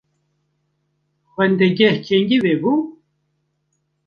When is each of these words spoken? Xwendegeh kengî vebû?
Xwendegeh 1.31 1.95
kengî 2.07 2.37
vebû? 2.45 2.73